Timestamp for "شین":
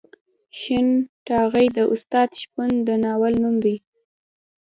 0.59-0.87